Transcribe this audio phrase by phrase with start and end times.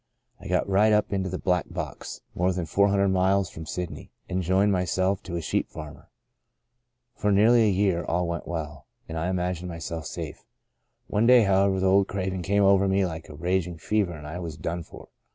[0.39, 3.67] I got right up into the * back blocks,' more than four hundred miles from
[3.67, 6.09] Sydney, and joined my self to a sheep farmer.
[7.13, 10.43] For nearly a year all went well, and I imagined myself safe.
[11.05, 14.39] One day, however, the old craving came over me like a raging fever and I
[14.39, 15.09] was done for.